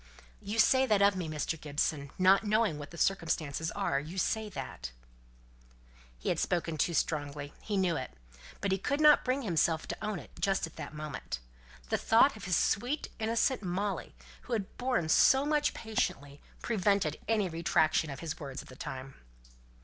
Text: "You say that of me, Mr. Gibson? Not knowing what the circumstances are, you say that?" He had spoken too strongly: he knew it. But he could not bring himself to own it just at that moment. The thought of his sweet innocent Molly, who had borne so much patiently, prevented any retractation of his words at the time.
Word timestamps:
"You 0.41 0.57
say 0.57 0.87
that 0.87 1.03
of 1.03 1.15
me, 1.15 1.29
Mr. 1.29 1.61
Gibson? 1.61 2.09
Not 2.17 2.43
knowing 2.43 2.79
what 2.79 2.89
the 2.89 2.97
circumstances 2.97 3.69
are, 3.73 3.99
you 3.99 4.17
say 4.17 4.49
that?" 4.49 4.89
He 6.17 6.29
had 6.29 6.39
spoken 6.39 6.75
too 6.75 6.95
strongly: 6.95 7.53
he 7.61 7.77
knew 7.77 7.95
it. 7.97 8.09
But 8.61 8.71
he 8.71 8.79
could 8.79 8.99
not 8.99 9.23
bring 9.23 9.43
himself 9.43 9.87
to 9.89 10.03
own 10.03 10.17
it 10.17 10.31
just 10.39 10.65
at 10.65 10.75
that 10.77 10.95
moment. 10.95 11.37
The 11.89 11.99
thought 11.99 12.35
of 12.35 12.45
his 12.45 12.57
sweet 12.57 13.09
innocent 13.19 13.61
Molly, 13.61 14.15
who 14.41 14.53
had 14.53 14.75
borne 14.75 15.07
so 15.07 15.45
much 15.45 15.75
patiently, 15.75 16.41
prevented 16.63 17.19
any 17.27 17.47
retractation 17.47 18.09
of 18.09 18.21
his 18.21 18.39
words 18.39 18.63
at 18.63 18.69
the 18.69 18.75
time. 18.75 19.13